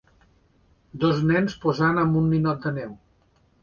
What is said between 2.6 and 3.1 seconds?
de neu.